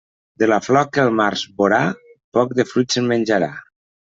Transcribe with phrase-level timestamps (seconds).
[0.43, 1.81] De la flor que el març vorà,
[2.39, 3.53] poc de fruit se'n menjarà.